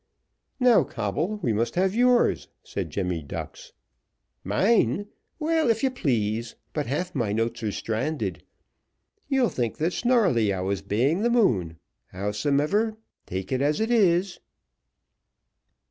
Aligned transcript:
"Now, 0.59 0.83
Coble, 0.83 1.37
we 1.43 1.53
must 1.53 1.75
have 1.75 1.93
yours," 1.93 2.47
said 2.63 2.89
Jemmy 2.89 3.21
Ducks. 3.21 3.71
"Mine! 4.43 5.05
well, 5.37 5.69
if 5.69 5.83
you 5.83 5.91
please: 5.91 6.55
but 6.73 6.87
half 6.87 7.13
my 7.13 7.31
notes 7.31 7.61
are 7.61 7.71
stranded. 7.71 8.41
You'll 9.29 9.49
think 9.49 9.77
that 9.77 9.93
Snarleyyow 9.93 10.67
is 10.71 10.81
baying 10.81 11.21
the 11.21 11.29
moon: 11.29 11.77
howsomever, 12.13 12.97
take 13.27 13.51
it 13.51 13.61
as 13.61 13.79
it 13.79 13.91
is." 13.91 14.39